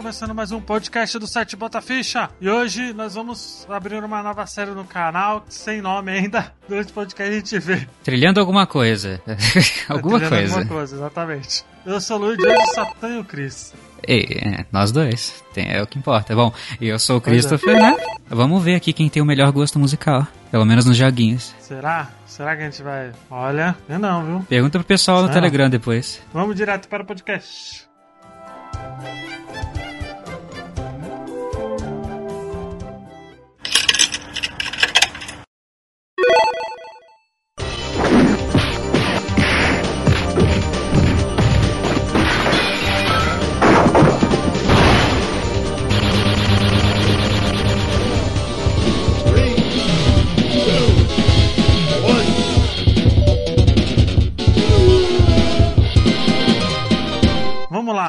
[0.00, 2.30] começando mais um podcast do site Bota Ficha.
[2.40, 6.54] E hoje nós vamos abrir uma nova série no canal, sem nome ainda.
[6.66, 7.86] Durante o podcast a gente vê.
[8.02, 9.20] Trilhando alguma coisa.
[9.90, 10.54] alguma Trilhando coisa.
[10.54, 11.64] Alguma coisa, exatamente.
[11.84, 13.74] Eu sou o Luiz e hoje só tenho o Cris.
[14.08, 15.44] E, é, nós dois.
[15.52, 16.34] Tem- é o que importa.
[16.34, 17.22] Bom, eu sou o é.
[17.22, 17.94] Christopher, né?
[18.26, 20.26] Vamos ver aqui quem tem o melhor gosto musical.
[20.50, 21.54] Pelo menos nos joguinhos.
[21.60, 22.08] Será?
[22.24, 23.12] Será que a gente vai.
[23.30, 24.46] Olha, eu não, viu?
[24.48, 25.34] Pergunta pro pessoal no Será?
[25.34, 26.22] Telegram depois.
[26.32, 27.86] Vamos direto para o podcast.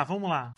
[0.03, 0.53] Vamos lá.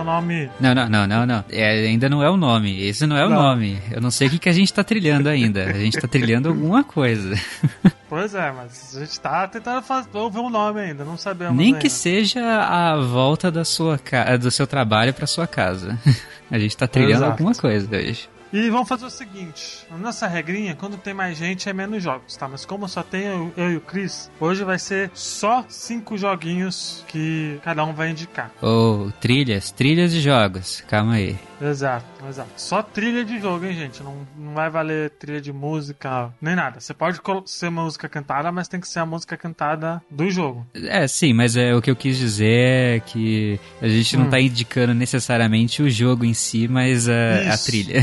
[0.00, 0.50] O nome.
[0.60, 1.44] Não, não, não, não, não.
[1.50, 2.82] É, ainda não é o nome.
[2.82, 3.42] Esse não é o Não.
[3.42, 3.80] nome.
[3.90, 5.64] Eu não sei o que, que a gente tá trilhando ainda.
[5.64, 7.34] A gente tá trilhando alguma coisa.
[8.10, 11.56] Pois é, mas a gente tá tentando fazer, ouvir um nome ainda, não sabemos.
[11.56, 11.78] Nem ainda.
[11.78, 14.00] que seja a volta da sua
[14.40, 15.96] do seu trabalho pra sua casa.
[16.50, 17.30] A gente tá trilhando Exato.
[17.30, 18.28] alguma coisa hoje.
[18.52, 22.36] E vamos fazer o seguinte: a nossa regrinha, quando tem mais gente, é menos jogos,
[22.36, 22.48] tá?
[22.48, 27.04] Mas como só tem eu, eu e o Chris, hoje vai ser só cinco joguinhos
[27.08, 28.50] que cada um vai indicar.
[28.60, 30.82] Ou trilhas, trilhas de jogos.
[30.88, 31.49] Calma aí.
[31.60, 32.50] Exato, exato.
[32.56, 34.02] Só trilha de jogo, hein, gente?
[34.02, 36.80] Não, não vai valer trilha de música, nem nada.
[36.80, 40.66] Você pode ser música cantada, mas tem que ser a música cantada do jogo.
[40.74, 44.30] É, sim, mas é, o que eu quis dizer é que a gente não Hum.
[44.30, 48.00] tá indicando necessariamente o jogo em si, mas a, a trilha.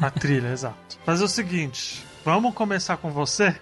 [0.00, 0.98] A trilha, exato.
[1.04, 3.54] Fazer o seguinte: vamos começar com você?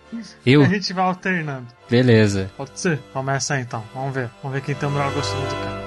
[0.45, 0.63] Eu?
[0.63, 1.67] E a gente vai alternando.
[1.89, 2.51] Beleza.
[2.57, 2.99] Pode ser?
[3.13, 4.31] Começa aí então, vamos ver.
[4.43, 5.78] Vamos ver quem tem o melhor gosto musical.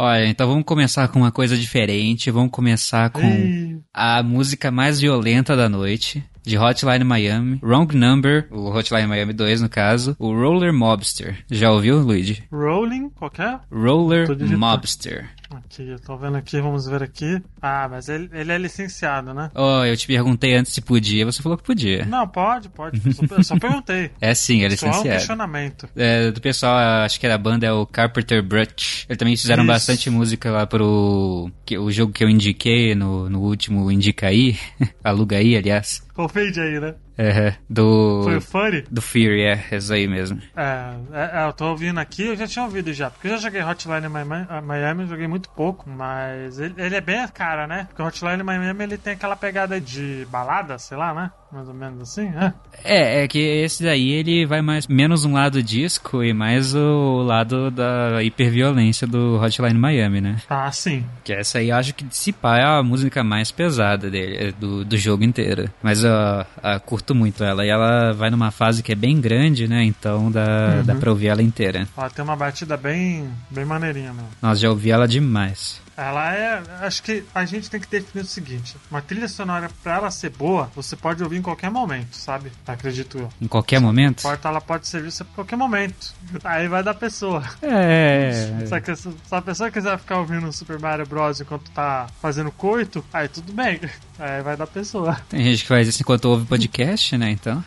[0.00, 2.30] Olha, então vamos começar com uma coisa diferente.
[2.30, 6.22] Vamos começar com a música mais violenta da noite.
[6.42, 11.44] De Hotline Miami, Wrong Number, o Hotline Miami 2 no caso, o Roller Mobster.
[11.50, 12.42] Já ouviu, Luigi?
[12.50, 13.60] Rolling, qualquer?
[13.70, 14.28] Roller.
[14.56, 15.28] Mobster.
[15.50, 17.42] Aqui, eu tô vendo aqui, vamos ver aqui.
[17.62, 19.50] Ah, mas ele, ele é licenciado, né?
[19.54, 22.04] Oh, eu te perguntei antes se podia, você falou que podia.
[22.04, 23.00] Não, pode, pode.
[23.02, 24.10] Eu só, eu só perguntei.
[24.20, 25.08] É sim, é Só um licenciado.
[25.08, 25.88] questionamento.
[25.96, 29.06] É, do pessoal, acho que era a banda é o Carpenter Brut.
[29.08, 29.72] Eles também fizeram Isso.
[29.72, 34.54] bastante música lá pro que, o jogo que eu indiquei no, no último Indica aí.
[35.02, 36.06] Aluga aí, aliás.
[36.18, 36.96] Confende aí, né?
[37.18, 38.20] É, do.
[38.22, 38.84] Foi o Funny?
[38.88, 40.40] Do Fury, é, é isso aí mesmo.
[40.56, 43.38] É, é, é, eu tô ouvindo aqui, eu já tinha ouvido já, porque eu já
[43.38, 47.26] joguei Hotline Miami, ah, Miami eu joguei muito pouco, mas ele, ele é bem a
[47.26, 47.86] cara, né?
[47.88, 51.32] Porque o Hotline Miami ele tem aquela pegada de balada, sei lá, né?
[51.50, 52.52] Mais ou menos assim, é.
[52.84, 57.22] É, é que esse daí ele vai mais menos um lado disco e mais o
[57.22, 60.36] lado da hiperviolência do Hotline Miami, né?
[60.48, 61.04] Ah, sim.
[61.24, 64.84] Que essa aí eu acho que pá é a música mais pesada dele, é, do,
[64.84, 65.70] do jogo inteiro.
[65.82, 67.64] Mas eu, eu curto muito ela.
[67.64, 69.84] E ela vai numa fase que é bem grande, né?
[69.84, 71.86] Então dá, dá pra ouvir ela inteira.
[71.96, 74.28] Ela tem uma batida bem, bem maneirinha mesmo.
[74.42, 75.80] Nós já ouvi ela demais.
[75.96, 76.62] Ela é.
[76.80, 80.30] Acho que a gente tem que definir o seguinte: uma trilha sonora, pra ela ser
[80.30, 82.52] boa, você pode ouvir em qualquer momento, sabe?
[82.66, 83.28] Acredito eu.
[83.40, 84.22] Em qualquer momento.
[84.22, 86.14] Porta, ela pode servir você por qualquer momento.
[86.44, 87.42] Aí vai da pessoa.
[87.60, 88.64] É.
[88.68, 91.40] Só que se se a pessoa quiser ficar ouvindo Super Mario Bros.
[91.40, 93.80] enquanto tá fazendo coito, aí tudo bem.
[94.18, 95.16] Aí vai da pessoa.
[95.28, 97.30] Tem gente que faz isso enquanto ouve podcast, né?
[97.30, 97.62] Então.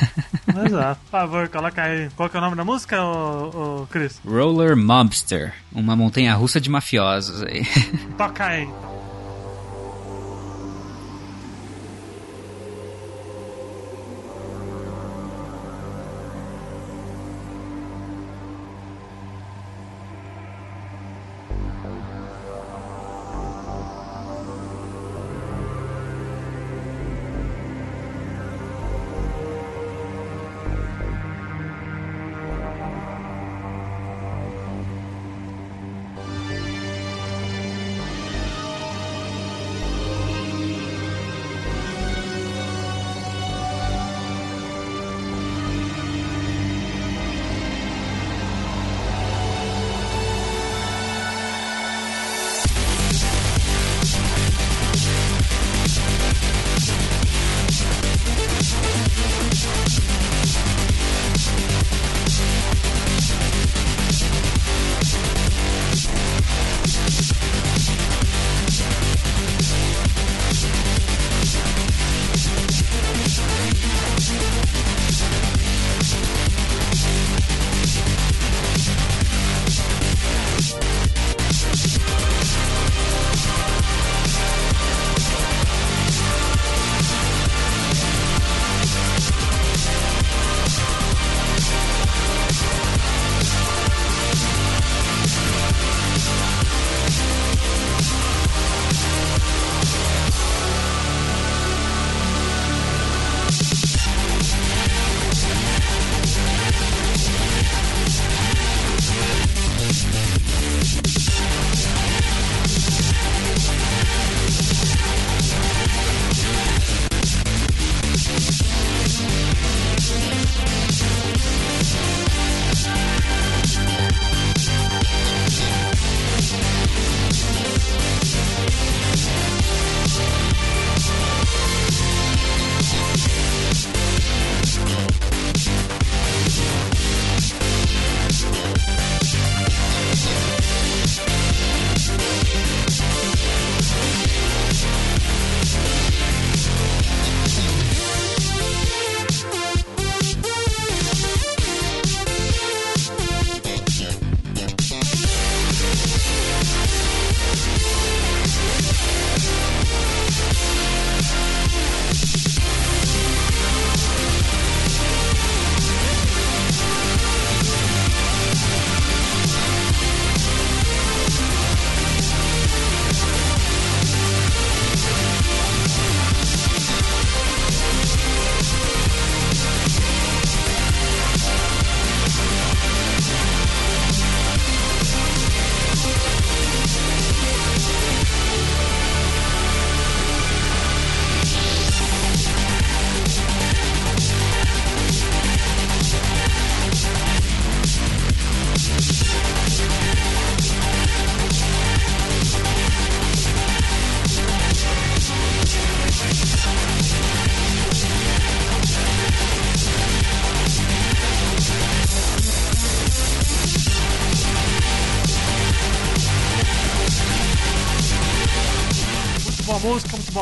[0.66, 1.00] Exato.
[1.04, 2.08] Por favor, coloca aí.
[2.16, 4.20] Qual que é o nome da música, ô, ô Chris?
[4.26, 5.54] Roller Mobster.
[5.72, 7.62] Uma montanha russa de mafiosos aí.
[8.18, 8.68] Toca aí.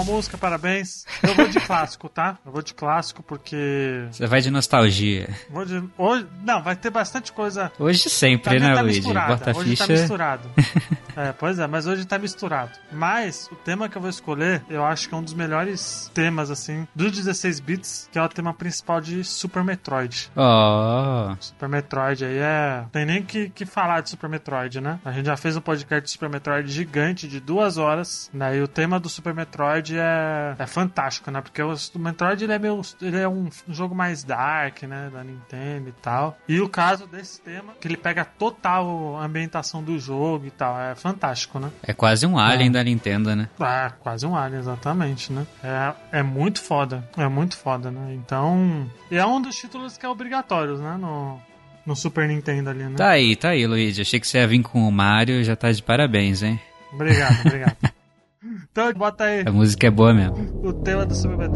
[0.05, 1.05] Música, parabéns.
[1.23, 2.39] Eu vou clássico, tá?
[2.45, 4.05] Eu vou de clássico porque.
[4.11, 5.29] Você vai de nostalgia.
[5.49, 5.83] Vou de.
[5.97, 6.27] Hoje...
[6.45, 7.73] Não, vai ter bastante coisa.
[7.79, 9.01] Hoje sempre, Tá- né, tá Luigi?
[9.01, 9.87] Bota hoje ficha.
[9.87, 10.51] tá misturado.
[11.17, 12.73] é, pois é, mas hoje tá misturado.
[12.91, 16.51] Mas o tema que eu vou escolher, eu acho que é um dos melhores temas,
[16.51, 20.31] assim, dos 16 bits, que é o tema principal de Super Metroid.
[20.37, 21.35] Ó.
[21.41, 22.85] Super Metroid aí é.
[22.93, 25.01] Tem nem que, que falar de Super Metroid, né?
[25.05, 28.57] A gente já fez um podcast de Super Metroid gigante de duas horas, né?
[28.57, 31.41] E o tema do Super Metroid é, é fantástico, né?
[31.41, 35.11] Porque o Super Metroid ele é, meio, ele é um jogo mais dark, né?
[35.13, 36.37] Da Nintendo e tal.
[36.49, 40.79] E o caso desse tema, que ele pega total a ambientação do jogo e tal.
[40.81, 41.71] É fantástico, né?
[41.83, 43.49] É quase um alien da Nintendo, né?
[43.59, 45.47] Ah, quase um alien, exatamente, né?
[45.63, 47.09] É, é muito foda.
[47.17, 48.15] É muito foda, né?
[48.15, 48.91] Então.
[49.11, 50.97] E é um dos títulos que é obrigatórios, né?
[50.99, 51.41] No,
[51.87, 52.97] no Super Nintendo ali, né?
[52.97, 54.03] Tá aí, tá aí, Luigi.
[54.03, 56.61] Achei que você ia vir com o Mario, já tá de parabéns, hein?
[56.93, 57.77] Obrigado, obrigado.
[58.73, 60.37] então bota aí A música é boa mesmo.
[60.67, 61.49] o tema do Super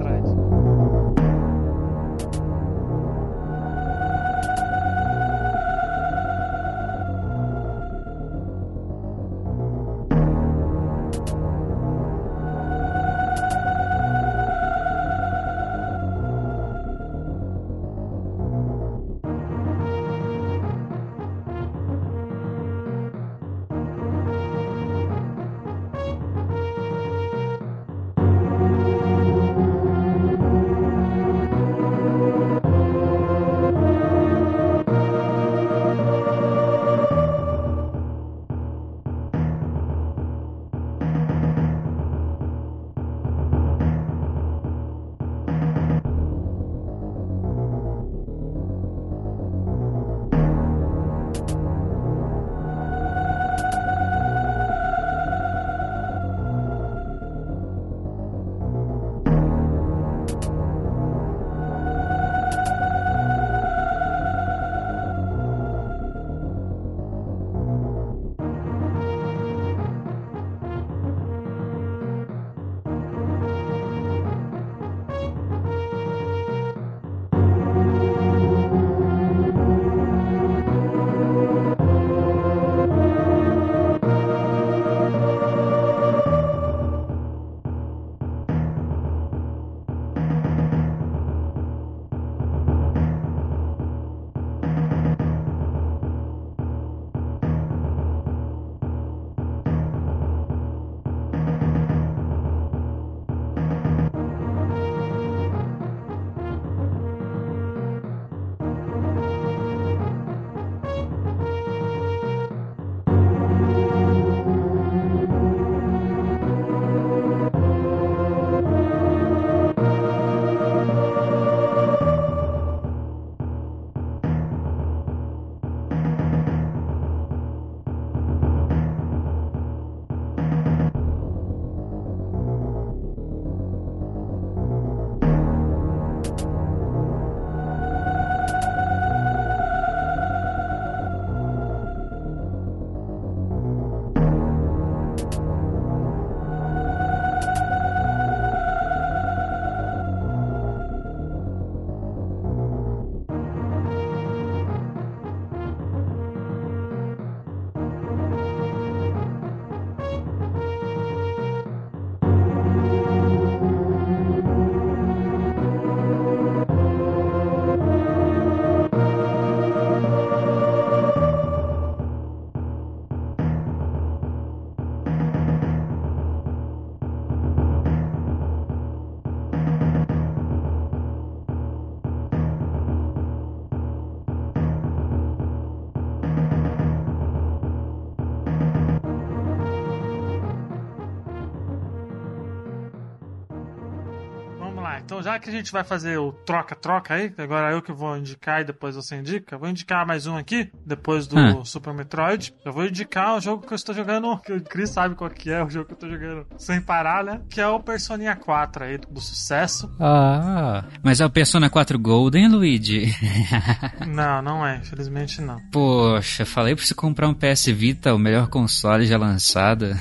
[195.27, 198.65] já que a gente vai fazer o troca-troca aí, agora eu que vou indicar e
[198.65, 201.65] depois você indica, vou indicar mais um aqui, depois do Ah.
[201.65, 202.55] Super Metroid.
[202.65, 205.51] Eu vou indicar o jogo que eu estou jogando, que o Chris sabe qual que
[205.51, 207.41] é o jogo que eu estou jogando sem parar, né?
[207.51, 209.93] Que é o Personinha 4 aí, do sucesso.
[209.99, 213.13] Ah, mas é o Persona 4 Golden, Luigi?
[214.07, 215.59] Não, não é, infelizmente não.
[215.73, 219.99] Poxa, falei pra você comprar um PS Vita, o melhor console já lançado,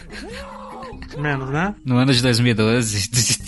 [1.17, 1.73] Menos, né?
[1.85, 3.09] no ano de 2012.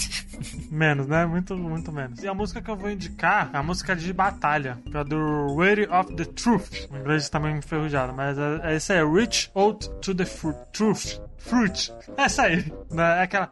[0.77, 1.25] menos, né?
[1.25, 2.21] Muito, muito menos.
[2.21, 5.55] E a música que eu vou indicar é a música de batalha, que é do
[5.55, 6.87] Way of the Truth.
[6.91, 10.57] O inglês tá meio enferrujado, mas é, é esse é Reach Out to the fruit,
[10.71, 11.19] Truth.
[11.37, 11.93] Fruit.
[12.17, 12.71] É essa aí.
[12.91, 13.19] Né?
[13.19, 13.49] É aquela.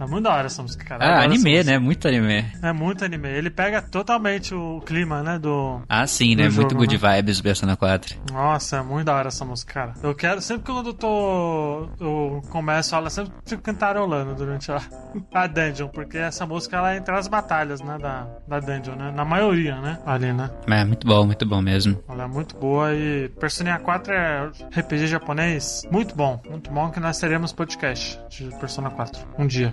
[0.00, 1.04] É muito da hora essa música, cara.
[1.04, 1.78] Ah, anime, né?
[1.78, 2.46] Muito anime.
[2.62, 3.28] É muito anime.
[3.28, 5.38] Ele pega totalmente o clima, né?
[5.38, 5.82] Do.
[5.88, 6.44] Ah, sim, né?
[6.44, 7.16] Jogo, muito good né?
[7.16, 8.16] vibes o Persona 4.
[8.32, 9.94] Nossa, é muito da hora essa música, cara.
[10.02, 10.40] Eu quero.
[10.40, 11.88] Sempre que eu tô.
[12.00, 14.80] Eu começo ela, sempre fico cantarolando durante a,
[15.34, 17.98] a dungeon, porque essa música ela é entre as batalhas, né?
[17.98, 19.12] Da, da dungeon, né?
[19.14, 19.98] Na maioria, né?
[20.06, 20.50] Ali, né?
[20.68, 22.02] É, muito bom, muito bom mesmo.
[22.08, 26.40] Ela é muito boa e Persona 4 é RPG japonês muito bom.
[26.48, 29.26] Muito bom que nós teremos podcast de Persona 4.
[29.38, 29.72] Um dia.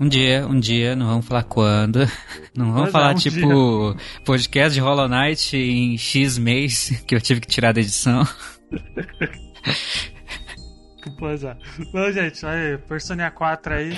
[0.00, 1.98] Um dia, um dia, não vamos falar quando.
[2.54, 4.22] Não vamos Mas falar, é, um tipo, dia.
[4.24, 8.26] podcast de Hollow Knight em X mês, que eu tive que tirar da edição.
[11.18, 11.56] pois é.
[11.92, 13.94] Bom, gente, aí, Persona 4 aí.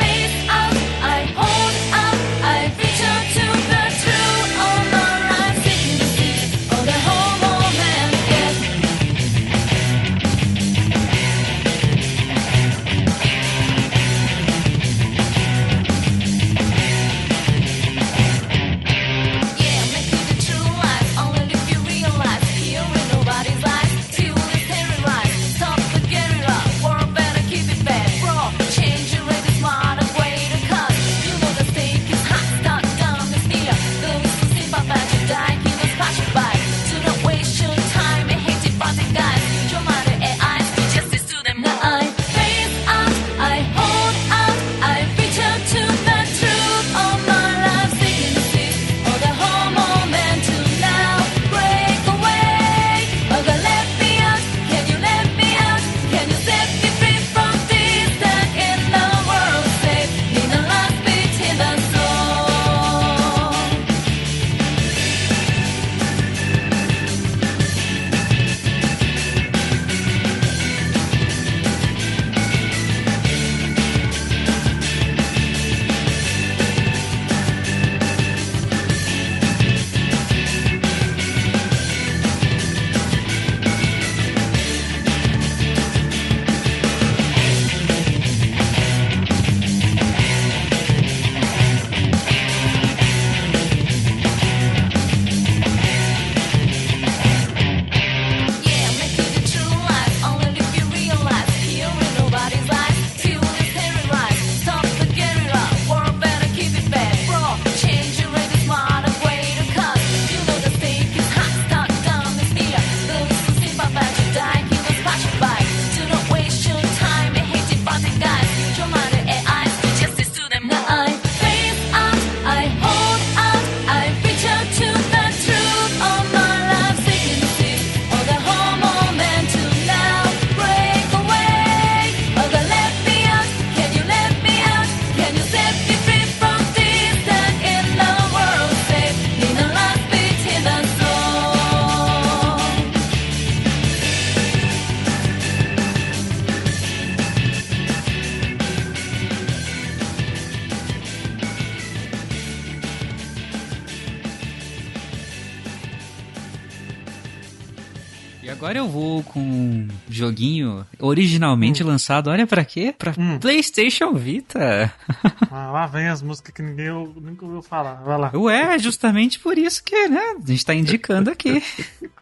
[160.08, 161.86] Joguinho originalmente hum.
[161.86, 162.94] lançado, olha para quê?
[162.96, 163.38] Pra hum.
[163.38, 164.92] PlayStation Vita.
[165.52, 167.94] Ah, lá vem as músicas que ninguém nunca ouviu falar.
[168.04, 168.30] Vai lá.
[168.32, 170.36] Ué, justamente por isso que, né?
[170.40, 171.60] A gente tá indicando aqui.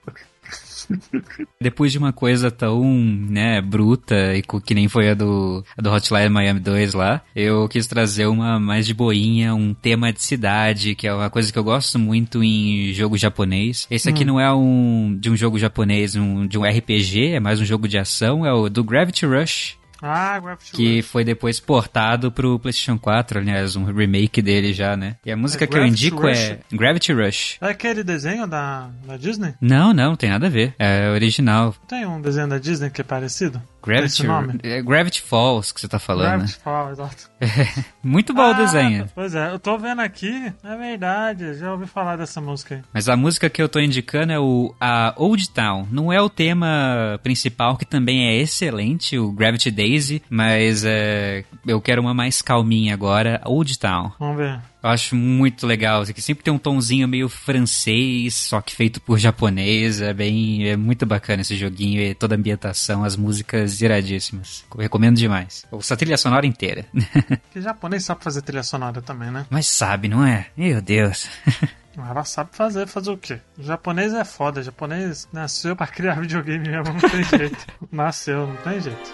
[1.60, 5.90] Depois de uma coisa tão, né, bruta e que nem foi a do, a do
[5.90, 10.94] Hotline Miami 2 lá, eu quis trazer uma mais de boinha, um tema de cidade,
[10.94, 13.86] que é uma coisa que eu gosto muito em jogo japonês.
[13.90, 14.28] Esse aqui hum.
[14.28, 17.88] não é um de um jogo japonês, um, de um RPG, é mais um jogo
[17.88, 19.78] de ação, é o do Gravity Rush.
[20.02, 25.16] Ah, Gravity Que foi depois portado pro PlayStation 4, aliás, um remake dele já, né?
[25.24, 26.38] E a música é, que eu indico Rush.
[26.38, 27.56] é Gravity Rush.
[27.60, 29.54] É aquele desenho da, da Disney?
[29.60, 30.74] Não, não, tem nada a ver.
[30.78, 31.74] É original.
[31.86, 33.60] Tem um desenho da Disney que é parecido?
[33.82, 34.26] Gravity,
[34.62, 36.28] é Gravity Falls que você tá falando.
[36.28, 36.60] Gravity né?
[36.62, 37.30] Falls, exato.
[37.40, 39.06] É, muito bom ah, o desenho.
[39.14, 42.82] Pois é, eu tô vendo aqui, é verdade, já ouvi falar dessa música aí.
[42.92, 45.86] Mas a música que eu tô indicando é o a Old Town.
[45.90, 51.80] Não é o tema principal, que também é excelente, o Gravity Daisy, mas é, eu
[51.80, 54.12] quero uma mais calminha agora, Old Town.
[54.18, 54.60] Vamos ver.
[54.82, 59.18] Eu acho muito legal, que sempre tem um tomzinho meio francês, só que feito por
[59.18, 64.64] japonês, é bem, é muito bacana esse joguinho, e toda a ambientação, as músicas iradíssimas.
[64.72, 65.64] Eu recomendo demais.
[65.70, 66.86] Ouça a trilha sonora inteira.
[67.50, 69.46] que japonês sabe fazer trilha sonora também, né?
[69.50, 70.46] Mas sabe, não é?
[70.56, 71.28] Meu Deus.
[71.98, 73.40] Ela sabe fazer, fazer o quê?
[73.58, 77.66] O japonês é foda, o japonês nasceu pra criar videogame mesmo, não tem jeito.
[77.90, 79.12] Nasceu, não tem jeito.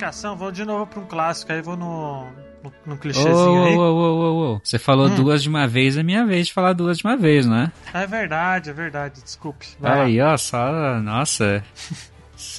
[0.00, 2.24] Indicação, vou de novo pra um clássico, aí vou no,
[2.64, 3.76] no, no clichêzinho oh, aí.
[3.76, 5.14] Oh, oh, oh, Você falou hum.
[5.14, 7.70] duas de uma vez, é minha vez de falar duas de uma vez, né?
[7.92, 9.66] É verdade, é verdade, desculpe.
[9.78, 10.32] Vai aí, lá.
[10.32, 11.62] ó, só, nossa...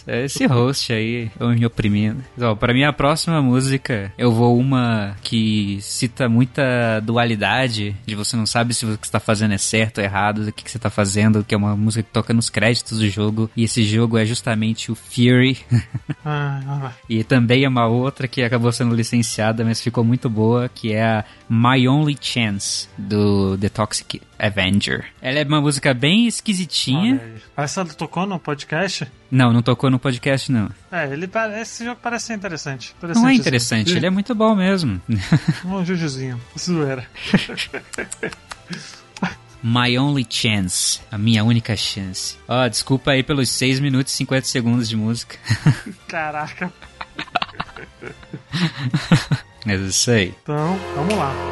[0.07, 2.23] É esse host aí me oprimindo.
[2.35, 8.35] Então, pra mim, a próxima música, eu vou uma que cita muita dualidade, de você
[8.35, 10.77] não sabe se o que está fazendo é certo ou errado, o que, que você
[10.77, 14.17] está fazendo, que é uma música que toca nos créditos do jogo, e esse jogo
[14.17, 15.57] é justamente o Fury.
[16.23, 20.93] Ah, e também é uma outra que acabou sendo licenciada, mas ficou muito boa, que
[20.93, 25.05] é a My Only Chance, do The Toxic Avenger.
[25.21, 27.21] Ela é uma música bem esquisitinha.
[27.55, 29.07] Essa tocou no podcast?
[29.29, 30.69] Não, não tocou no podcast, não.
[30.91, 32.95] É, ele, esse jogo parece ser interessante.
[32.97, 33.97] interessante não é interessante, assim.
[33.97, 34.99] ele é muito bom mesmo.
[35.63, 37.05] Um jujuzinho, zoeira.
[39.63, 42.35] My Only Chance, a minha única chance.
[42.47, 45.37] Ó, oh, desculpa aí pelos 6 minutos e 50 segundos de música.
[46.09, 46.73] Caraca.
[49.63, 50.33] Mas isso aí.
[50.41, 51.50] Então, vamos lá.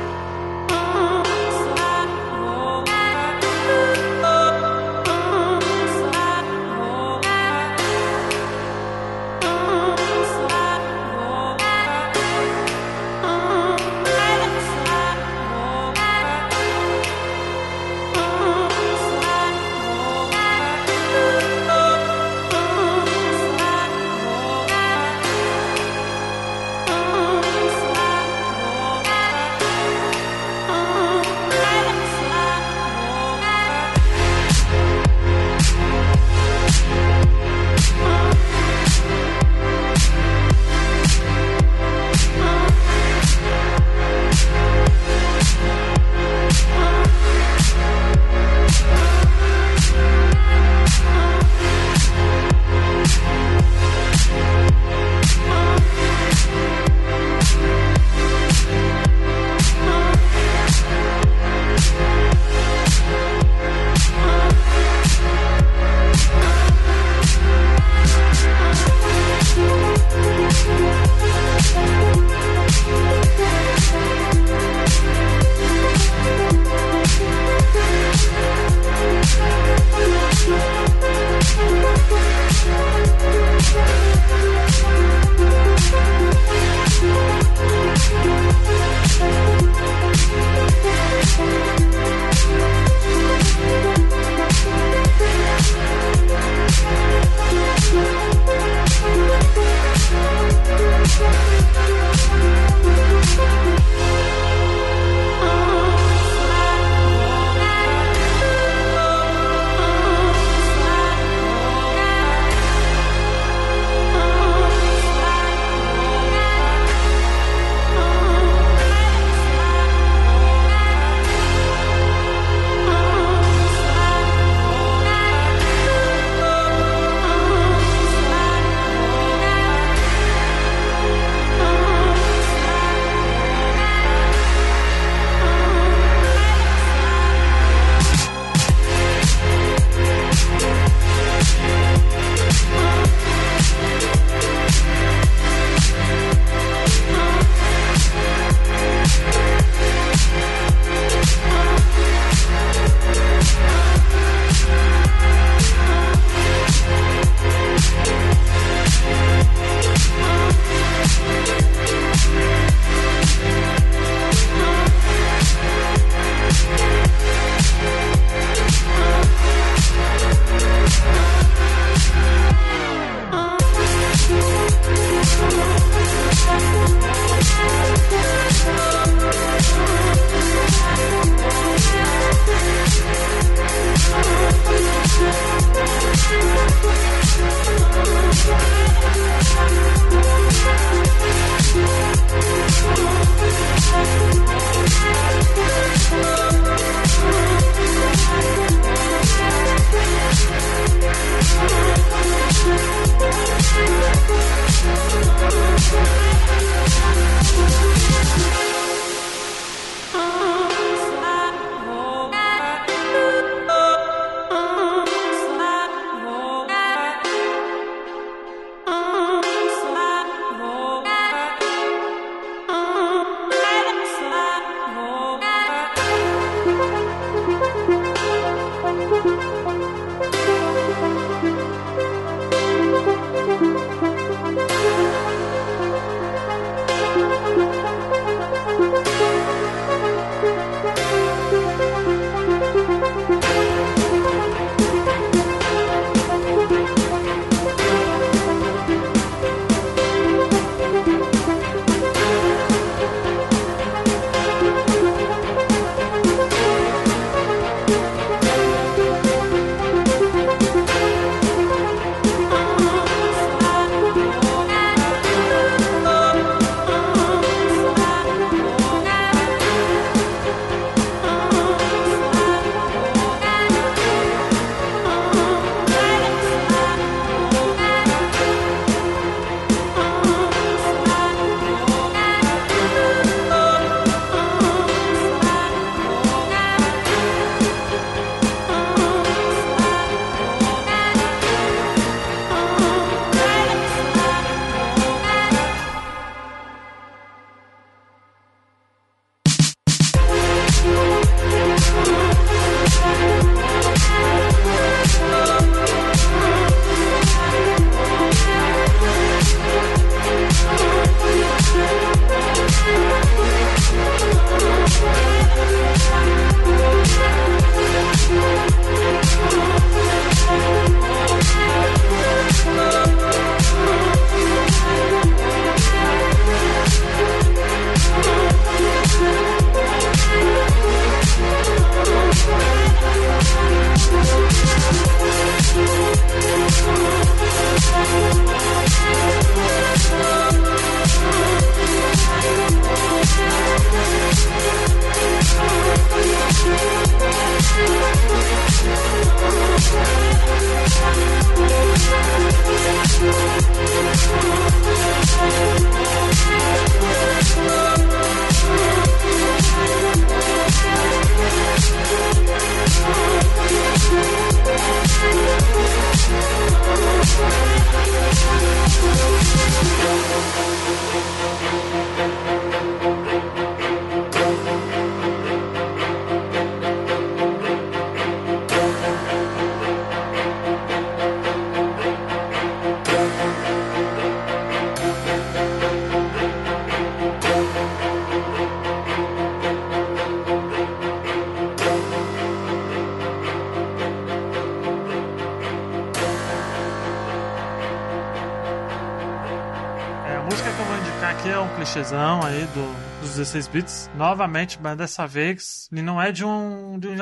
[403.60, 404.10] 16 bits.
[404.16, 406.79] Novamente, mas dessa vez ele não é de um, de um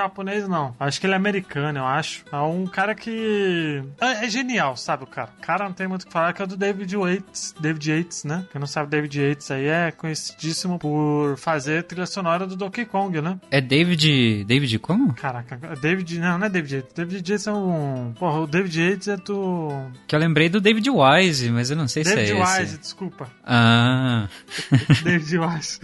[0.07, 0.75] japonês, não.
[0.79, 2.23] Acho que ele é americano, eu acho.
[2.31, 3.83] É um cara que.
[3.99, 5.29] É, é genial, sabe o cara?
[5.37, 7.53] O cara não tem muito o que falar, que é do David Yates.
[7.59, 8.45] David Yates, né?
[8.51, 13.21] Quem não sabe, David Yates aí é conhecidíssimo por fazer trilha sonora do Donkey Kong,
[13.21, 13.39] né?
[13.51, 14.45] É David.
[14.45, 15.13] David como?
[15.13, 16.19] Caraca, David.
[16.19, 16.93] Não, não é David Yates.
[16.93, 18.13] David Yates é um.
[18.17, 19.69] Porra, o David Yates é do.
[20.07, 22.77] Que eu lembrei do David Wise, mas eu não sei David se é Wise, esse.
[22.77, 23.27] desculpa.
[23.45, 24.27] Ah.
[25.03, 25.79] David Wise.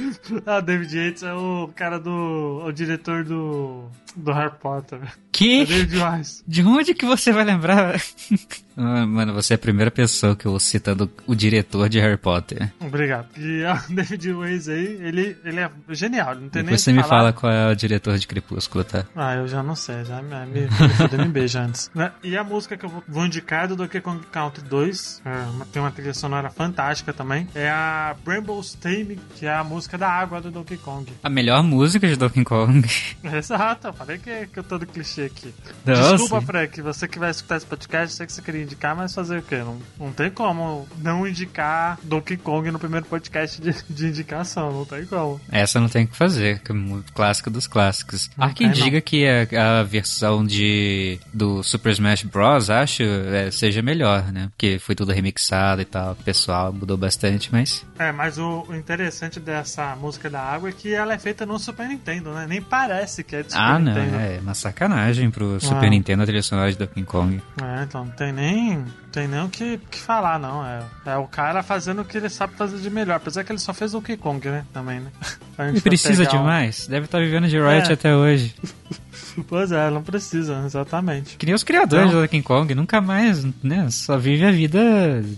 [0.46, 2.64] Ah, o David Yates é o cara do.
[2.66, 3.90] o diretor do.
[4.16, 5.00] Do Harry Potter.
[5.04, 5.66] É Que?
[5.66, 6.44] David Wise.
[6.48, 8.00] De onde que você vai lembrar?
[8.76, 12.18] Ah, Mano, você é a primeira pessoa que eu vou citando o diretor de Harry
[12.18, 12.74] Potter.
[12.80, 13.28] Obrigado.
[13.38, 17.00] E o David Wise aí, ele, ele é genial, ele não tem Depois você nem
[17.00, 17.22] o me falar.
[17.22, 19.06] fala qual é o diretor de Crepúsculo, tá?
[19.16, 21.92] Ah, eu já não sei, já me, me, me me beija antes.
[22.24, 25.66] E a música que eu vou- vou indicar é do Donkey Kong Country 2, é,
[25.72, 30.10] tem uma trilha sonora fantástica também, é a Brambles Tame, que é a música da
[30.10, 31.14] água do Donkey Kong.
[31.22, 32.84] A melhor música de Donkey Kong.
[33.24, 35.54] Exato, falei que, que eu tô do clichê aqui.
[35.86, 36.18] Nossa.
[36.18, 39.40] Desculpa, Frank, você que vai escutar esse podcast, sei que você queria indicar, mas fazer
[39.40, 39.58] o quê?
[39.58, 44.86] Não, não tem como não indicar Donkey Kong no primeiro podcast de, de indicação, não
[44.86, 45.40] tem como.
[45.50, 48.30] Essa não tem o que fazer, que é um clássico dos clássicos.
[48.38, 48.74] Não Há quem não.
[48.74, 54.50] diga que a, a versão de do Super Smash Bros, acho, é, seja melhor, né?
[54.50, 57.86] Porque foi tudo remixado e tal, o pessoal mudou bastante, mas...
[57.98, 61.58] É, mas o, o interessante dessa música da água é que ela é feita no
[61.58, 62.46] Super Nintendo, né?
[62.48, 64.24] Nem parece que é de Super Ah, não, Nintendo.
[64.24, 65.90] é uma sacanagem pro Super Ah.
[65.90, 67.42] Nintendo a trilha sonora de Donkey Kong.
[67.62, 70.66] É, então não tem nem, tem nem o que, que falar, não.
[70.66, 73.16] É, é o cara fazendo o que ele sabe fazer de melhor.
[73.18, 74.66] Apesar que ele só fez Donkey Kong, né?
[74.74, 75.12] Também, né?
[75.76, 76.90] E precisa pegar de um-?
[76.90, 77.94] Deve estar vivendo de royalty É.
[77.94, 78.56] até hoje.
[79.48, 81.38] Pois é, não precisa, exatamente.
[81.38, 82.14] Que nem os criadores Não.
[82.14, 83.88] do Donkey Kong, nunca mais, né?
[83.90, 84.80] Só vive a vida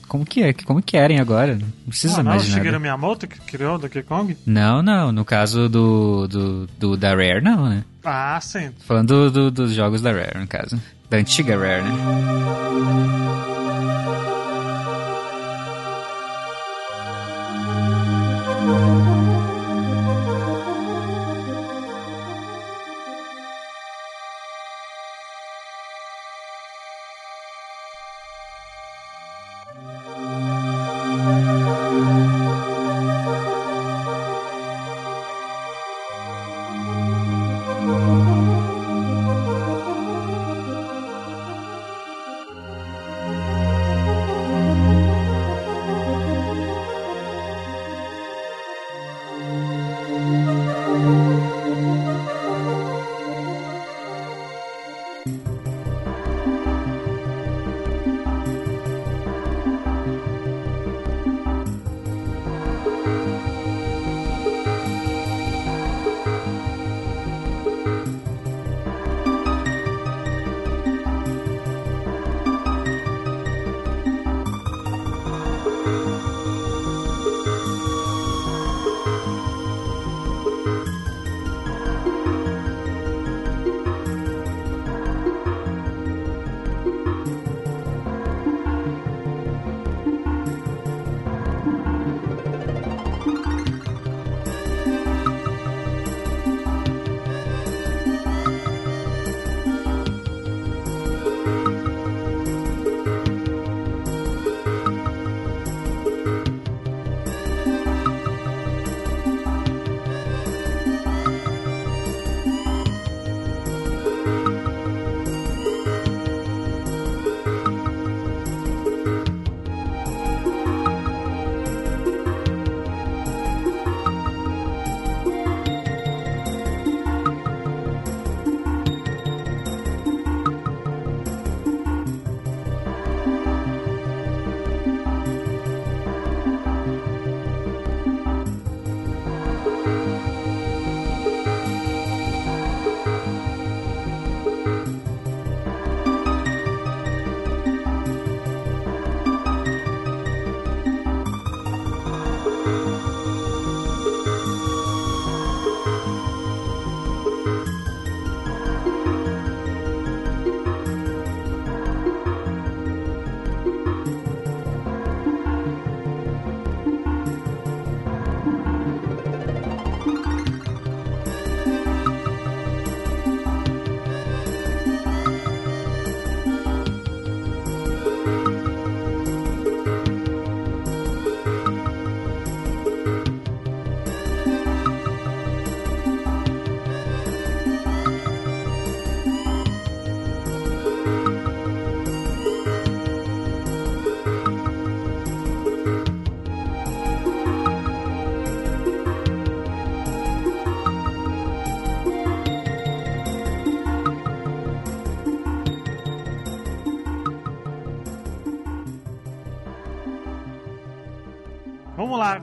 [0.08, 1.56] como que é, como querem agora.
[1.56, 2.62] Não precisa Ah, não, o mais de nada.
[2.62, 4.38] Shigeru Miyamoto que criou o Donkey Kong?
[4.46, 5.12] Não, não.
[5.12, 7.84] No caso do, do, do da Rare, não, né?
[8.04, 8.70] Ah, sim.
[8.86, 10.80] Falando do- dos jogos da Rare, no caso.
[11.10, 12.35] Da antiga Rare, né?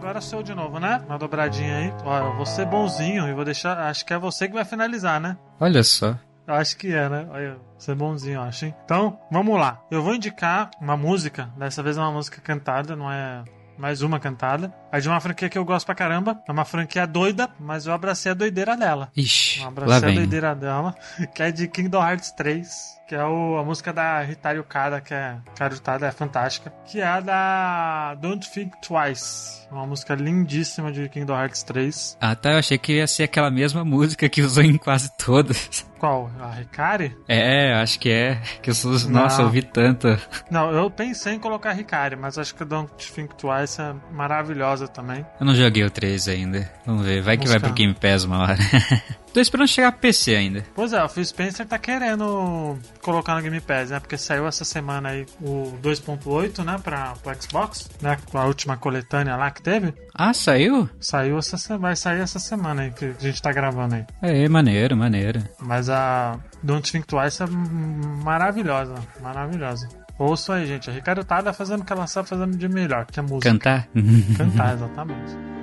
[0.02, 1.00] Agora sou eu de novo, né?
[1.06, 1.94] Uma dobradinha aí.
[2.04, 3.78] Ó, eu vou ser bonzinho e vou deixar.
[3.78, 5.36] Acho que é você que vai finalizar, né?
[5.60, 6.18] Olha só.
[6.44, 7.24] Eu acho que é, né?
[7.30, 8.74] Olha, ser bonzinho, eu acho, hein?
[8.84, 9.80] Então, vamos lá.
[9.92, 11.48] Eu vou indicar uma música.
[11.56, 13.44] Dessa vez é uma música cantada, não é
[13.78, 14.74] mais uma cantada.
[14.90, 16.42] É de uma franquia que eu gosto pra caramba.
[16.48, 19.08] É uma franquia doida, mas eu abracei a doideira dela.
[19.16, 20.96] Ixi, Eu lá abracei a doideira dela,
[21.32, 23.01] que é de Kingdom Hearts 3.
[23.12, 26.72] Que é o- a música da Rita Yukada, que é carutada, é fantástica.
[26.86, 29.68] Que é a da Don't Think Twice.
[29.70, 32.16] Uma música lindíssima de Kingdom Hearts 3.
[32.18, 32.52] Ah, tá.
[32.52, 35.86] Eu achei que ia ser aquela mesma música que usou em quase todas.
[35.98, 36.30] Qual?
[36.40, 37.14] A Hikari?
[37.28, 38.40] É, acho que é.
[38.62, 38.92] Que eu sou.
[39.10, 39.22] Não.
[39.24, 40.08] Nossa, eu ouvi tanto.
[40.50, 43.94] Não, eu pensei em colocar a Hikari, mas acho que a Don't Think Twice é
[44.10, 45.24] maravilhosa também.
[45.38, 46.70] Eu não joguei o 3 ainda.
[46.86, 47.20] Vamos ver.
[47.22, 48.58] Vai que vai pro Game Pass uma hora.
[49.32, 50.64] Tô esperando chegar PC ainda.
[50.74, 53.98] Pois é, o Phil Spencer tá querendo colocar no Game Pass, né?
[53.98, 56.78] Porque saiu essa semana aí o 2.8, né?
[56.82, 58.18] Pra, pro Xbox, né?
[58.30, 59.94] Com a última coletânea lá que teve.
[60.14, 60.88] Ah, saiu?
[61.00, 64.04] Saiu essa semana, vai sair essa semana aí que a gente tá gravando aí.
[64.20, 65.42] É, maneiro, maneiro.
[65.58, 69.88] Mas a Don't Think Twice é maravilhosa, maravilhosa.
[70.18, 70.90] Ouça aí, gente.
[70.90, 73.50] A Ricardo Tada fazendo o que ela sabe fazendo de melhor, que é música.
[73.50, 73.88] Cantar?
[74.36, 75.32] Cantar, exatamente.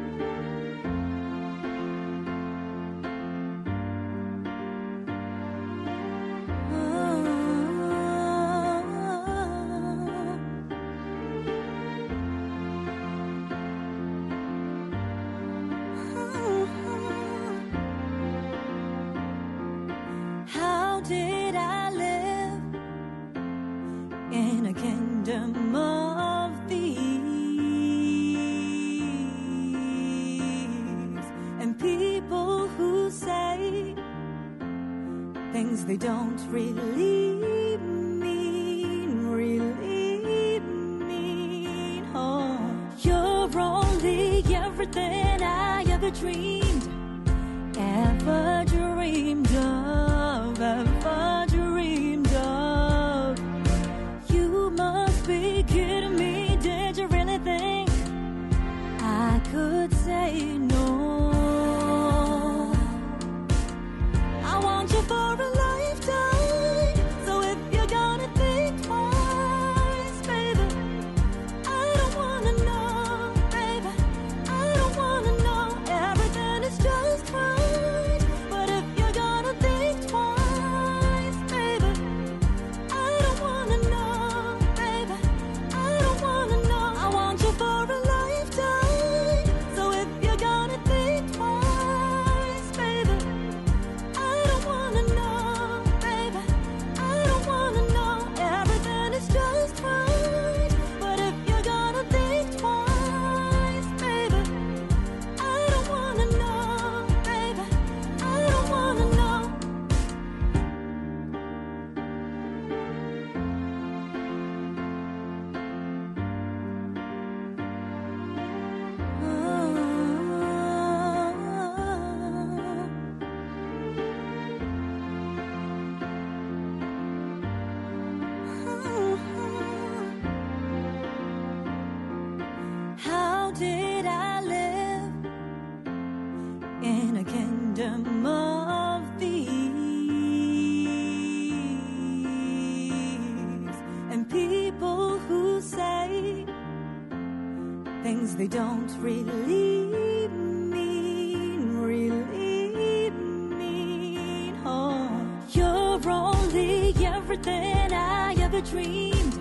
[149.02, 154.56] really mean, really mean?
[154.66, 155.10] Oh,
[155.52, 159.40] you're only everything I ever dreamed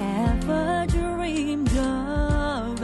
[0.00, 2.82] ever dreamed of,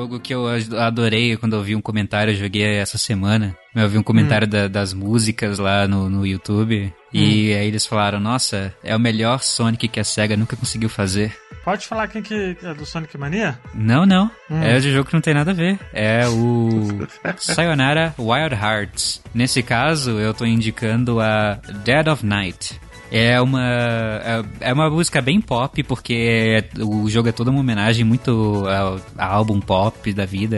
[0.00, 3.54] jogo que eu ad- adorei quando eu vi um comentário, eu joguei essa semana.
[3.74, 6.92] Eu vi um comentário da- das músicas lá no, no YouTube.
[7.12, 11.36] E aí eles falaram, nossa, é o melhor Sonic que a SEGA nunca conseguiu fazer.
[11.64, 13.58] Pode falar quem que é do Sonic Mania?
[13.74, 14.30] Não, não.
[14.48, 15.78] É de jogo que não tem nada a ver.
[15.92, 19.22] É o Sayonara Wild Hearts.
[19.34, 22.80] Nesse caso, eu tô indicando a Dead of Night.
[23.10, 28.04] É uma, é- é uma música bem pop, porque o jogo é toda uma homenagem
[28.04, 30.56] muito ao, ao álbum pop da vida,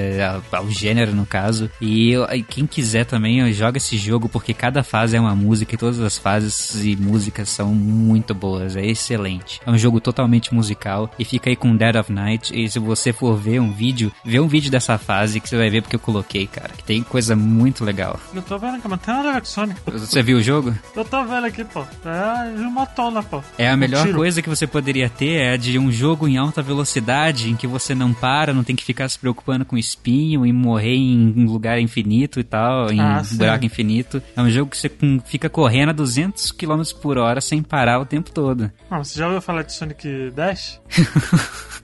[0.52, 1.70] ao, ao gênero no caso.
[1.80, 5.78] E, e quem quiser também, joga esse jogo, porque cada fase é uma música e
[5.78, 9.60] todas as fases e músicas são muito boas, é excelente.
[9.64, 12.52] É um jogo totalmente musical e fica aí com Dead of Night.
[12.58, 15.70] E se você for ver um vídeo, vê um vídeo dessa fase que você vai
[15.70, 18.18] ver porque eu coloquei, cara, que tem coisa muito legal.
[18.34, 19.80] Eu tô vendo aqui, mas não tem nada a ver com Sonic.
[19.86, 20.74] Você viu o jogo?
[20.94, 21.80] Eu tô vendo aqui, pô.
[22.04, 23.42] É uma tona, pô.
[23.58, 24.16] É a Um melhor tiro.
[24.18, 27.94] coisa que você poderia ter é de um jogo em alta velocidade em que você
[27.94, 31.78] não para, não tem que ficar se preocupando com espinho e morrer em um lugar
[31.80, 34.22] infinito e tal, em Ah, um buraco infinito.
[34.36, 34.90] É um jogo que você
[35.26, 38.70] fica correndo a 200 km por hora sem parar o tempo todo.
[38.90, 40.80] Não, você já ouviu falar de Sonic Dash?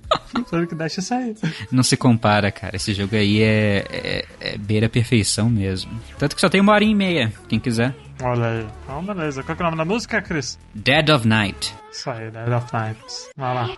[0.49, 1.37] Sonic Dash é isso aí.
[1.71, 2.77] Não se compara, cara.
[2.77, 5.91] Esse jogo aí é, é, é beira a perfeição mesmo.
[6.19, 7.95] Tanto que só tem uma hora e meia, quem quiser.
[8.23, 8.67] Olha aí.
[8.85, 9.43] Então, beleza.
[9.43, 10.59] Qual que é o nome da música, Chris?
[10.75, 11.75] Dead of Night.
[11.93, 13.31] Isso aí, Dead of Nights.
[13.37, 13.77] Vai lá.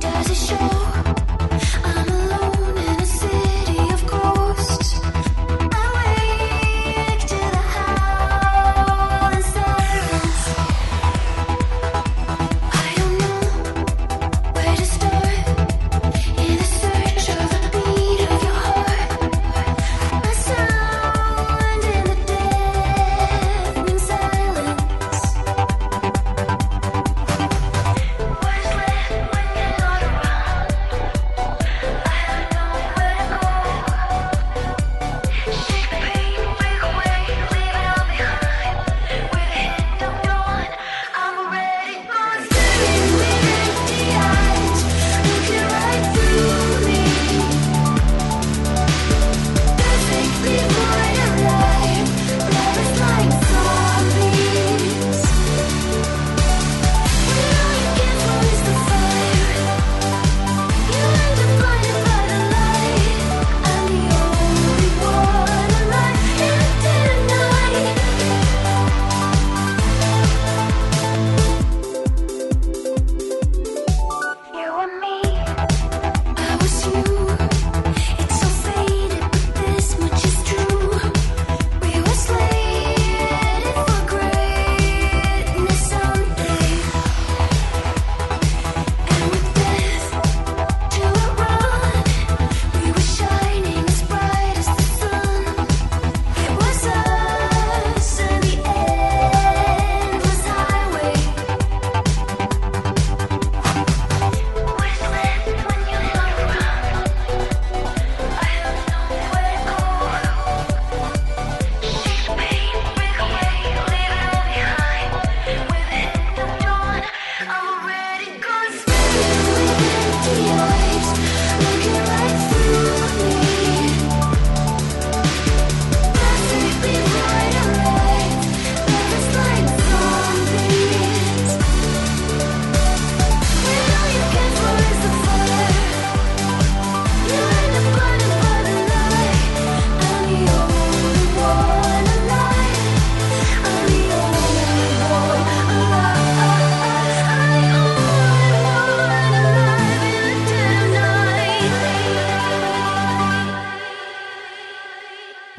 [0.00, 1.25] Does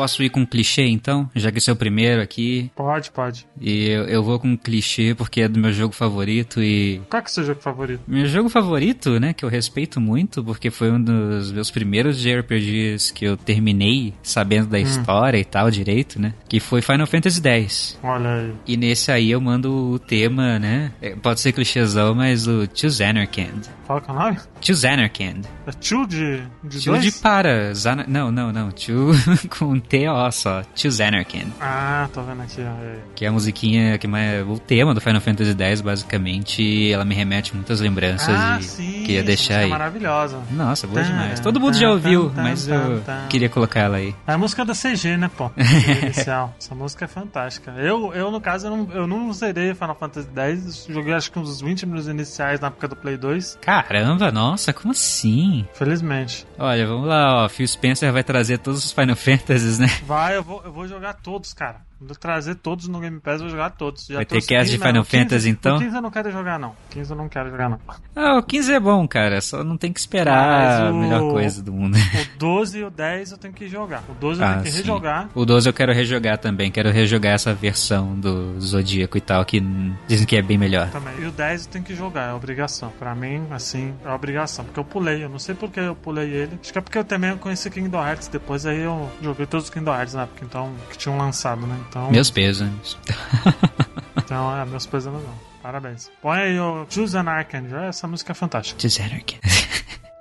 [0.08, 1.30] Posso ir com um clichê então?
[1.36, 2.72] Já que esse é o primeiro aqui.
[2.97, 3.47] Pode, pode.
[3.59, 7.01] E eu, eu vou com um clichê porque é do meu jogo favorito e.
[7.09, 8.01] Qual que é o seu jogo favorito?
[8.07, 13.13] Meu jogo favorito, né, que eu respeito muito, porque foi um dos meus primeiros JRPGs
[13.13, 16.33] que eu terminei sabendo da história e tal direito, né?
[16.47, 17.99] Que foi Final Fantasy X.
[18.01, 18.53] Olha aí.
[18.65, 20.91] E nesse aí eu mando o tema, né?
[21.01, 23.61] é, Pode ser clichêzão, mas o To Xanarkand.
[23.85, 24.37] Qual que é o nome?
[24.61, 25.41] Xanarkand.
[25.65, 27.03] É Tio de, de Tio dois?
[27.03, 27.73] de para.
[27.73, 28.05] Zana...
[28.07, 28.71] Não, não, não.
[28.71, 29.11] Tio
[29.57, 31.47] com T T-O só, Choose Anarchy.
[31.59, 32.86] Ah, tô vendo aqui, ó.
[32.88, 32.97] É.
[33.15, 34.47] Que é a musiquinha que mais.
[34.47, 39.03] O tema do Final Fantasy X, basicamente, ela me remete muitas lembranças Ah, e sim.
[39.03, 39.65] queria deixar música aí.
[39.65, 40.39] é maravilhosa.
[40.51, 41.39] Nossa, boa demais.
[41.39, 44.15] Todo mundo já ouviu, mas eu queria colocar ela aí.
[44.25, 45.51] É a música da CG, né, pô?
[46.03, 46.53] Inicial.
[46.59, 47.71] Essa música é fantástica.
[47.77, 50.88] Eu, eu no caso, eu não, eu não zerei Final Fantasy X.
[50.89, 53.59] Joguei acho que uns 20 minutos iniciais na época do Play 2.
[53.61, 55.65] Caramba, nossa, como assim?
[55.73, 56.45] Felizmente.
[56.57, 57.49] Olha, vamos lá, ó.
[57.49, 59.88] Phil Spencer vai trazer todos os Final Fantasies, né?
[60.05, 61.81] Vai, eu vou, eu vou jogar todos, cara.
[61.99, 64.05] Vou trazer todos no Game Pass, eu vou jogar todos.
[64.05, 65.77] Já Vai ter cast de Final o 15 Fantasy, então?
[65.77, 66.75] O 15 eu não quero jogar, não.
[66.91, 67.79] 15 eu não quero jogar, não.
[68.15, 69.41] Ah, o 15 é bom, cara.
[69.41, 71.97] Só não tem que esperar Mas a o- melhor coisa do mundo.
[71.97, 74.03] O 12 e o 10 eu tenho que jogar.
[74.07, 74.77] O 12 eu Ah, tenho que sim.
[74.77, 75.29] rejogar.
[75.33, 76.69] O 12 eu quero rejogar também.
[76.69, 79.59] Quero rejogar essa versão do Zodíaco e tal, que
[80.07, 80.91] dizem que é bem melhor.
[80.91, 81.15] Também.
[81.19, 82.93] E o 10 eu tenho que jogar, é obrigação.
[82.99, 84.65] Pra mim, assim, é obrigação.
[84.65, 86.59] Porque eu pulei, eu não sei por que eu pulei ele.
[86.61, 89.69] Acho que é porque eu também conheci Kingdom Hearts depois, aí eu joguei todos os
[89.71, 91.75] Kingdom Hearts na época, então, que tinham lançado, né?
[91.89, 92.97] Então, Meus pesos.
[94.17, 95.47] então é, meus pesos não.
[95.61, 96.09] Parabéns.
[96.21, 98.79] Põe aí o Choose an Archangel, essa música é fantástica.
[98.79, 99.39] Just Anarchy.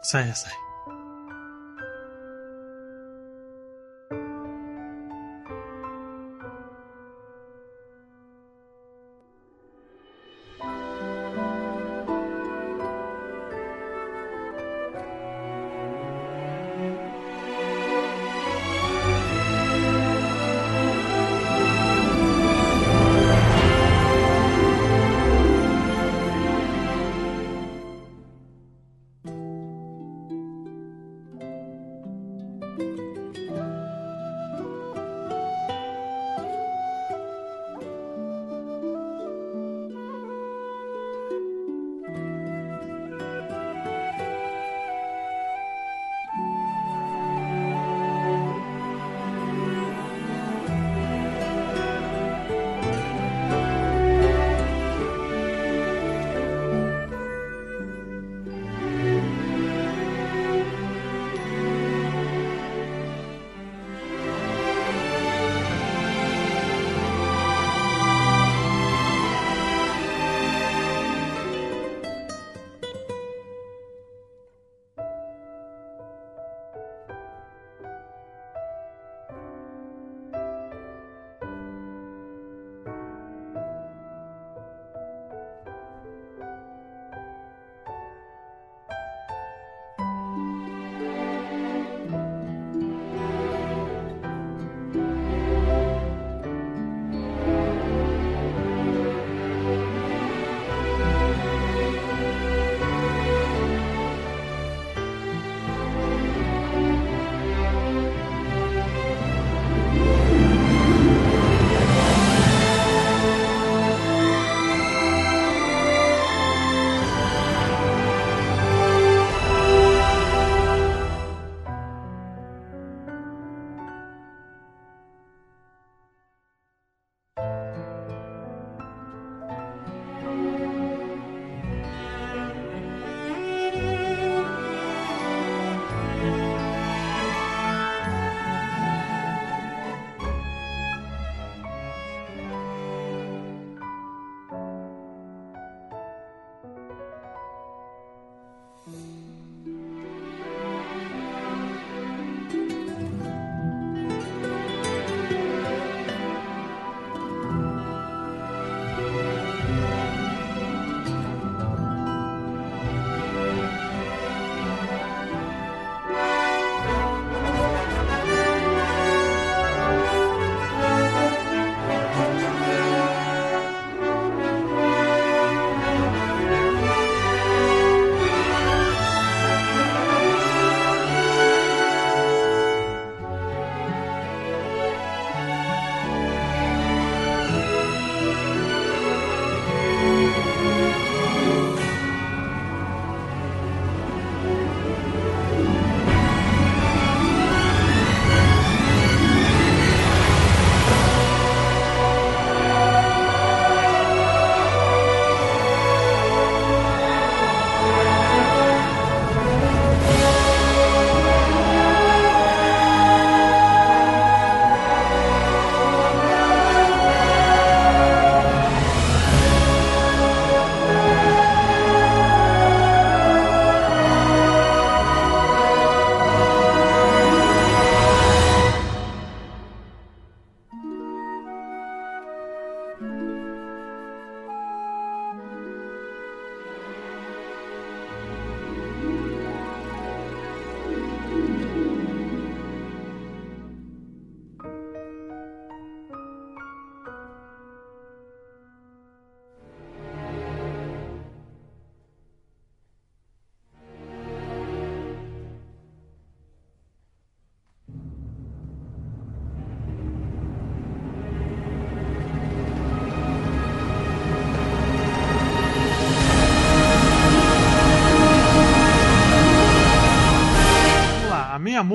[0.02, 0.65] Isso aí, isso aí.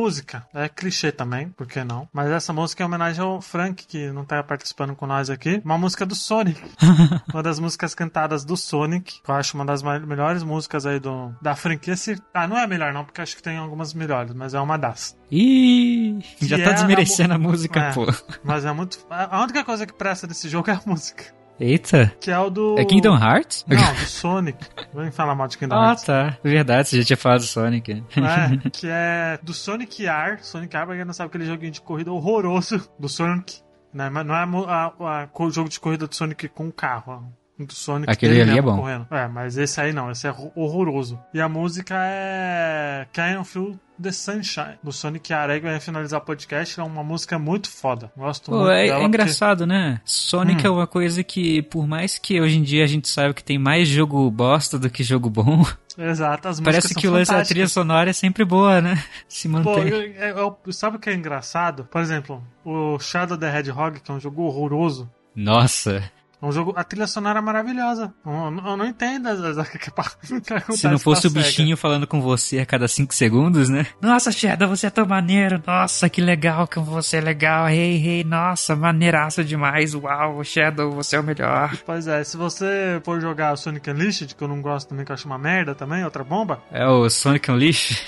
[0.01, 2.07] Música é clichê também, por que não?
[2.11, 5.61] Mas essa música é em homenagem ao Frank, que não tá participando com nós aqui.
[5.63, 6.59] Uma música do Sonic.
[7.33, 11.33] uma das músicas cantadas do Sonic, que eu acho uma das melhores músicas aí do,
[11.41, 11.95] da franquia.
[11.95, 14.59] Se- Ah, não é a melhor não, porque acho que tem algumas melhores, mas é
[14.59, 15.15] uma das.
[15.31, 17.93] Ih, já é tá a desmerecendo a mu- música, É.
[17.93, 18.05] pô.
[18.43, 18.99] Mas é muito...
[19.09, 21.25] A única coisa que presta desse jogo é a música.
[21.59, 22.11] Eita.
[22.19, 22.75] Que é o do...
[22.79, 23.65] É Kingdom Hearts?
[23.67, 24.57] Não, do Sonic.
[24.93, 26.03] Vamos falar mal de Kingdom Ah, Hearts.
[26.05, 26.37] tá.
[26.43, 27.91] Verdade, você já tinha falado do Sonic.
[28.15, 30.37] É, que é do Sonic R.
[30.41, 33.59] Sonic R, pra quem não sabe, aquele joguinho de corrida horroroso do Sonic.
[33.93, 34.09] Né?
[34.09, 37.31] Mas não é o jogo de corrida do Sonic com carro.
[37.59, 38.77] Do Sonic Aquele ali é bom.
[38.77, 39.05] Correndo.
[39.11, 41.19] É, mas esse aí não, esse é horror- horroroso.
[41.33, 46.25] E a música é Can You Feel the Sunshine, do Sonic que vai finalizar o
[46.25, 46.79] podcast.
[46.79, 48.11] É uma música muito foda.
[48.17, 49.03] Gosto Pô, muito é, dela.
[49.03, 50.01] é engraçado, né?
[50.03, 50.67] Sonic Hum.
[50.67, 53.59] é uma coisa que, por mais que hoje em dia a gente saiba que tem
[53.59, 55.81] mais jogo bosta do que jogo bom, Porque...
[56.01, 59.03] Exato, as parece que o lance da trilha sonora é sempre boa, né?
[59.27, 59.87] Se Pô, mantém.
[59.89, 61.83] eu- eu- eu- sabe o que é engraçado?
[61.91, 65.07] Por exemplo, o Shadow the Hedgehog, que é um jogo horroroso.
[65.35, 66.01] Nossa,
[66.41, 68.11] É um jogo, a trilha sonora é maravilhosa.
[68.25, 71.77] Eu, eu- não entendo as, as, que, que, que acontece se não fosse o bichinho
[71.77, 73.85] falando com você a cada 5 segundos, né?
[74.01, 75.61] Nossa, Shadow, você é tão maneiro.
[75.67, 77.69] Nossa, que legal, que você é legal.
[77.69, 79.93] Hey, hey, nossa, maneiraço demais.
[79.93, 81.77] Uau, Shadow, você é o melhor.
[81.85, 85.11] Pois é, se você for jogar o Sonic Unleashed, que eu não gosto também, que
[85.11, 88.01] eu acho uma merda também, outra bomba, É o Sonic Unleashed?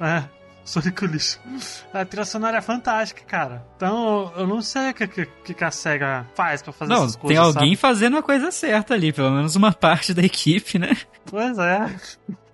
[0.00, 0.22] é.
[0.64, 1.38] Sonic Unleashed.
[1.92, 3.64] A trilha sonora é fantástica, cara.
[3.76, 7.12] Então, eu não sei o que, que, que a SEGA faz pra fazer Não, essas
[7.16, 7.76] tem coisas, alguém sabe?
[7.76, 10.96] fazendo a coisa certa ali, pelo menos uma parte da equipe, né?
[11.26, 11.94] Pois é.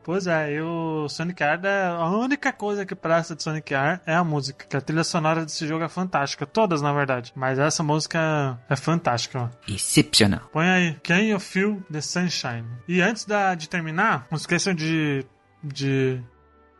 [0.02, 4.00] Pois é, e o Sonic R, é- a única coisa que presta de Sonic R
[4.06, 6.46] é a música, que a trilha sonora desse jogo é fantástica.
[6.46, 7.32] Todas, na verdade.
[7.36, 9.48] Mas essa música é fantástica, ó.
[9.72, 10.40] Excepcional.
[10.52, 12.64] Põe aí, Can You Feel the Sunshine?
[12.88, 15.24] E antes da, de terminar, não esqueçam de.
[15.62, 16.20] de.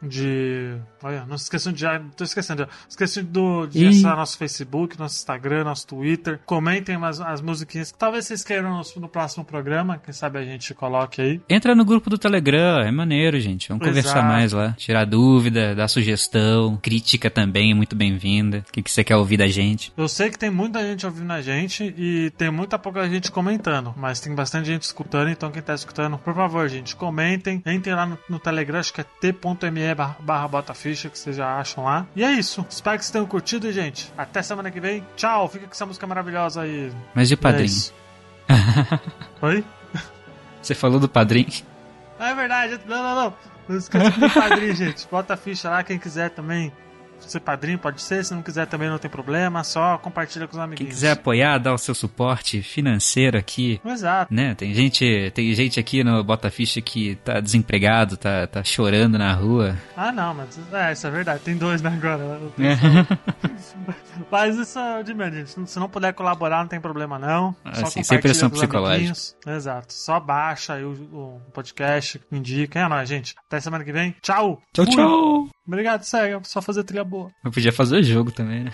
[0.03, 0.77] De.
[1.03, 1.87] Olha, não se esqueçam de.
[1.87, 2.69] ah, Tô esquecendo.
[2.89, 6.41] Esqueçam do, de acessar nosso Facebook, nosso Instagram, nosso Twitter.
[6.45, 9.99] Comentem as, as musiquinhas que talvez vocês queiram no, no próximo programa.
[9.99, 11.41] Quem sabe a gente coloque aí.
[11.49, 13.69] Entra no grupo do Telegram, é maneiro, gente.
[13.69, 14.27] Vamos conversar Exato.
[14.27, 14.73] mais lá.
[14.73, 18.65] Tirar dúvida, dar sugestão, crítica também é muito bem-vinda.
[18.69, 19.93] O que, que você quer ouvir da gente?
[19.97, 23.95] Eu sei que tem muita gente ouvindo a gente e tem muita pouca gente comentando,
[23.97, 28.07] mas tem bastante gente escutando, então quem tá escutando, por favor, gente, comentem, entrem lá
[28.07, 32.07] no, no Telegram, acho que é t.me barra, barra botaficha, que vocês já acham lá.
[32.16, 32.64] E é isso.
[32.68, 34.12] Espero que vocês tenham curtido, gente.
[34.16, 35.07] Até semana que vem.
[35.16, 35.49] Tchau.
[35.49, 36.93] Fica com essa música maravilhosa aí.
[37.14, 37.66] Mas de É padrinho?
[37.66, 37.95] isso.
[39.43, 39.64] Oi?
[40.61, 41.49] Você falou do padrinho?
[42.18, 42.80] Ah, é verdade.
[42.86, 43.34] Não, não, não.
[43.68, 45.07] Não esqueça do padrinho, gente.
[45.11, 46.72] Bota a ficha lá, quem quiser também.
[47.21, 50.57] Ser padrinho pode ser, se não quiser também não tem problema, só compartilha com os
[50.57, 50.95] Quem amiguinhos.
[50.95, 53.81] quiser apoiar, dar o seu suporte financeiro aqui.
[53.85, 54.33] Exato.
[54.33, 54.55] Né?
[54.55, 59.33] Tem gente, tem gente aqui no Bota Ficha que tá desempregado, tá, tá chorando na
[59.33, 59.77] rua.
[59.97, 61.41] Ah, não, mas é, isso é verdade.
[61.43, 62.41] Tem dois, né, agora.
[62.59, 63.41] É.
[64.31, 65.71] Mas isso é de menos, gente.
[65.71, 67.55] Se não puder colaborar, não tem problema, não.
[67.64, 69.14] Ah, Só sim, sem pressão com os psicológica.
[69.47, 69.93] Exato.
[69.93, 72.79] Só baixa aí o, o podcast, indica.
[72.81, 73.35] É nóis, gente.
[73.47, 74.14] Até semana que vem.
[74.23, 74.61] Tchau.
[74.73, 74.95] Tchau, Fui.
[74.95, 75.49] tchau!
[75.67, 76.41] Obrigado, Sega.
[76.45, 77.31] Só fazer trilha boa.
[77.45, 78.73] Eu podia fazer o jogo também, né?